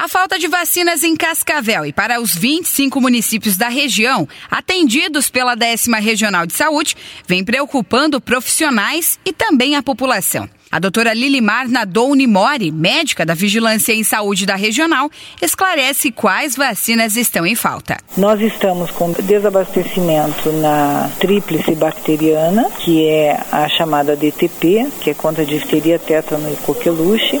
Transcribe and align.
A 0.00 0.06
falta 0.06 0.38
de 0.38 0.46
vacinas 0.46 1.02
em 1.02 1.16
Cascavel 1.16 1.84
e 1.84 1.92
para 1.92 2.20
os 2.20 2.32
25 2.32 3.00
municípios 3.00 3.56
da 3.56 3.68
região, 3.68 4.28
atendidos 4.48 5.28
pela 5.28 5.56
décima 5.56 5.98
Regional 5.98 6.46
de 6.46 6.52
Saúde, 6.52 6.96
vem 7.26 7.44
preocupando 7.44 8.20
profissionais 8.20 9.18
e 9.26 9.32
também 9.32 9.74
a 9.74 9.82
população. 9.82 10.48
A 10.70 10.78
doutora 10.78 11.12
Lilimar 11.12 11.68
Nadou 11.68 12.14
Mori, 12.28 12.70
médica 12.70 13.26
da 13.26 13.34
Vigilância 13.34 13.92
em 13.92 14.04
Saúde 14.04 14.46
da 14.46 14.54
Regional, 14.54 15.10
esclarece 15.42 16.12
quais 16.12 16.54
vacinas 16.54 17.16
estão 17.16 17.44
em 17.44 17.56
falta. 17.56 17.96
Nós 18.16 18.40
estamos 18.40 18.92
com 18.92 19.10
desabastecimento 19.10 20.52
na 20.52 21.10
tríplice 21.18 21.74
bacteriana, 21.74 22.70
que 22.84 23.04
é 23.04 23.40
a 23.50 23.68
chamada 23.68 24.14
DTP, 24.14 24.86
que 25.00 25.10
é 25.10 25.14
contra 25.14 25.44
difteria, 25.44 25.98
tétano 25.98 26.52
e 26.52 26.56
coqueluche 26.58 27.40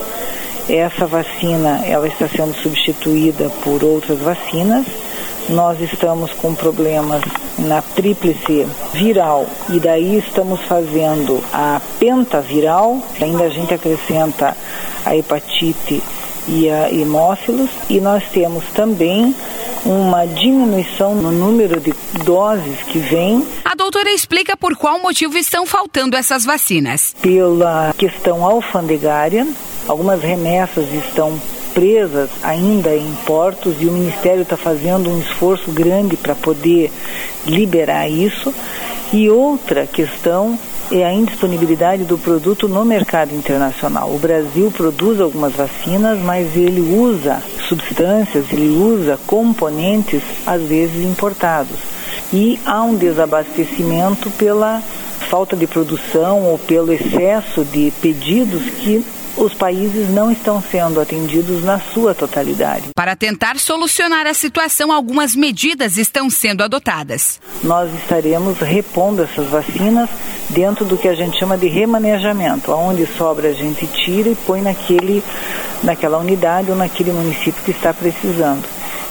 essa 0.68 1.06
vacina 1.06 1.82
ela 1.84 2.06
está 2.06 2.28
sendo 2.28 2.54
substituída 2.54 3.50
por 3.62 3.82
outras 3.82 4.18
vacinas. 4.18 4.86
Nós 5.48 5.80
estamos 5.80 6.30
com 6.32 6.54
problemas 6.54 7.22
na 7.58 7.80
tríplice 7.80 8.66
viral 8.92 9.46
e 9.70 9.80
daí 9.80 10.18
estamos 10.18 10.60
fazendo 10.62 11.42
a 11.52 11.80
pentaviral. 11.98 13.00
Ainda 13.20 13.44
a 13.44 13.48
gente 13.48 13.72
acrescenta 13.72 14.54
a 15.06 15.16
hepatite 15.16 16.02
e 16.46 16.68
a 16.68 16.90
hemófilos 16.92 17.70
e 17.88 18.00
nós 18.00 18.24
temos 18.30 18.64
também 18.74 19.34
uma 19.84 20.26
diminuição 20.26 21.14
no 21.14 21.30
número 21.30 21.80
de 21.80 21.94
doses 22.24 22.78
que 22.86 22.98
vem. 22.98 23.46
A 23.64 23.74
doutora 23.74 24.10
explica 24.12 24.56
por 24.56 24.76
qual 24.76 25.00
motivo 25.00 25.38
estão 25.38 25.64
faltando 25.64 26.16
essas 26.16 26.44
vacinas. 26.44 27.14
Pela 27.22 27.94
questão 27.96 28.44
alfandegária, 28.44 29.46
Algumas 29.88 30.20
remessas 30.20 30.84
estão 30.92 31.40
presas 31.72 32.28
ainda 32.42 32.94
em 32.94 33.10
portos 33.24 33.76
e 33.80 33.86
o 33.86 33.92
Ministério 33.92 34.42
está 34.42 34.56
fazendo 34.56 35.10
um 35.10 35.18
esforço 35.18 35.70
grande 35.70 36.14
para 36.14 36.34
poder 36.34 36.92
liberar 37.46 38.06
isso. 38.06 38.52
E 39.12 39.30
outra 39.30 39.86
questão 39.86 40.58
é 40.92 41.04
a 41.04 41.12
indisponibilidade 41.12 42.04
do 42.04 42.18
produto 42.18 42.68
no 42.68 42.84
mercado 42.84 43.34
internacional. 43.34 44.10
O 44.10 44.18
Brasil 44.18 44.70
produz 44.70 45.20
algumas 45.20 45.54
vacinas, 45.54 46.18
mas 46.18 46.54
ele 46.54 46.80
usa 46.94 47.42
substâncias, 47.66 48.44
ele 48.52 48.68
usa 48.76 49.18
componentes, 49.26 50.22
às 50.46 50.60
vezes 50.62 51.02
importados. 51.02 51.78
E 52.30 52.60
há 52.66 52.82
um 52.82 52.94
desabastecimento 52.94 54.28
pela 54.32 54.82
falta 55.30 55.56
de 55.56 55.66
produção 55.66 56.42
ou 56.42 56.58
pelo 56.58 56.92
excesso 56.92 57.64
de 57.64 57.90
pedidos 58.02 58.62
que 58.80 59.04
os 59.36 59.54
países 59.54 60.08
não 60.10 60.30
estão 60.30 60.62
sendo 60.62 61.00
atendidos 61.00 61.62
na 61.62 61.78
sua 61.78 62.14
totalidade. 62.14 62.90
Para 62.94 63.14
tentar 63.14 63.58
solucionar 63.58 64.26
a 64.26 64.34
situação, 64.34 64.92
algumas 64.92 65.34
medidas 65.34 65.96
estão 65.96 66.28
sendo 66.28 66.62
adotadas. 66.62 67.40
Nós 67.62 67.90
estaremos 67.94 68.58
repondo 68.58 69.22
essas 69.22 69.46
vacinas 69.48 70.08
dentro 70.50 70.84
do 70.84 70.96
que 70.96 71.08
a 71.08 71.14
gente 71.14 71.38
chama 71.38 71.56
de 71.56 71.68
remanejamento, 71.68 72.72
aonde 72.72 73.06
sobra 73.06 73.48
a 73.48 73.52
gente 73.52 73.86
tira 73.86 74.28
e 74.28 74.34
põe 74.34 74.60
naquele, 74.60 75.22
naquela 75.82 76.18
unidade 76.18 76.70
ou 76.70 76.76
naquele 76.76 77.12
município 77.12 77.62
que 77.64 77.70
está 77.70 77.92
precisando. 77.92 78.64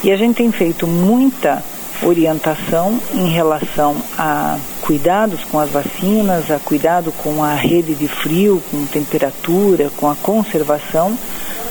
E 0.03 0.11
a 0.11 0.17
gente 0.17 0.35
tem 0.35 0.51
feito 0.51 0.85
muita 0.85 1.63
orientação 2.01 2.99
em 3.13 3.29
relação 3.29 3.95
a 4.17 4.57
cuidados 4.81 5.43
com 5.45 5.59
as 5.59 5.69
vacinas, 5.69 6.49
a 6.51 6.59
cuidado 6.59 7.11
com 7.11 7.43
a 7.43 7.53
rede 7.53 7.95
de 7.95 8.07
frio, 8.07 8.61
com 8.71 8.85
temperatura, 8.85 9.91
com 9.97 10.09
a 10.09 10.15
conservação, 10.15 11.17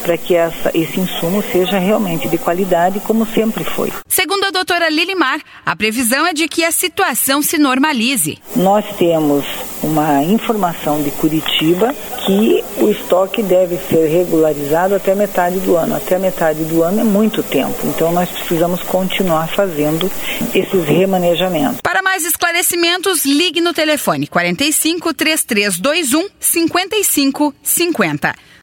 para 0.02 0.16
que 0.16 0.36
essa, 0.36 0.70
esse 0.72 1.00
insumo 1.00 1.42
seja 1.42 1.78
realmente 1.78 2.28
de 2.28 2.38
qualidade, 2.38 3.00
como 3.00 3.26
sempre 3.26 3.64
foi. 3.64 3.92
Segundo 4.06 4.44
a 4.44 4.50
doutora 4.50 4.88
Lilimar, 4.88 5.40
a 5.64 5.74
previsão 5.74 6.26
é 6.26 6.32
de 6.32 6.46
que 6.48 6.64
a 6.64 6.70
situação 6.70 7.42
se 7.42 7.58
normalize. 7.58 8.38
Nós 8.54 8.84
temos 8.96 9.44
uma 9.82 10.22
informação 10.22 11.02
de 11.02 11.10
Curitiba 11.10 11.94
que 12.24 12.64
o 12.78 12.90
estoque 12.90 13.42
deve 13.42 13.78
ser 13.88 14.08
regularizado 14.08 14.94
até 14.94 15.14
metade 15.14 15.60
do 15.60 15.76
ano. 15.76 15.94
Até 15.94 16.18
metade 16.18 16.64
do 16.64 16.82
ano 16.82 17.00
é 17.00 17.04
muito 17.04 17.42
tempo, 17.42 17.74
então 17.84 18.12
nós 18.12 18.28
precisamos 18.28 18.82
continuar 18.82 19.48
fazendo 19.48 20.10
esses 20.54 20.84
remanejamentos. 20.84 21.80
Para 21.80 22.02
mais 22.02 22.24
esclarecimentos, 22.24 23.24
ligue 23.24 23.60
no 23.60 23.72
telefone 23.72 24.26
45 24.26 25.14
3321 25.14 26.28
5550. 26.40 28.46